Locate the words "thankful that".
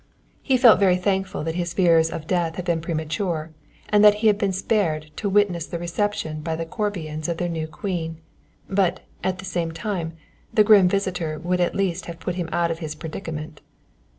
0.97-1.53